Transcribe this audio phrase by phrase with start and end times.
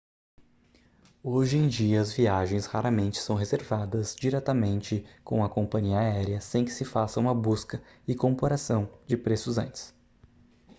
[1.23, 6.71] hoje em dia as viagens raramente são reservadas diretamente com a companhia aérea sem que
[6.71, 9.93] se faça uma busca e comparação de preços antes